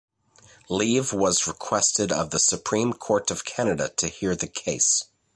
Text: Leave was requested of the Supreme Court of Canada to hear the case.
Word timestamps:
Leave 0.67 1.13
was 1.13 1.45
requested 1.45 2.11
of 2.11 2.31
the 2.31 2.39
Supreme 2.39 2.91
Court 2.91 3.29
of 3.29 3.45
Canada 3.45 3.87
to 3.97 4.07
hear 4.07 4.35
the 4.35 4.47
case. 4.47 5.03